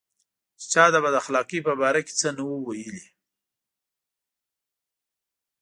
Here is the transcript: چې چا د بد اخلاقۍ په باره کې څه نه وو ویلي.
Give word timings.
چې 0.59 0.65
چا 0.73 0.85
د 0.93 0.95
بد 1.03 1.13
اخلاقۍ 1.21 1.59
په 1.67 1.73
باره 1.79 2.01
کې 2.05 2.13
څه 2.19 2.29
نه 2.37 2.43
وو 2.47 2.57
ویلي. 2.67 3.05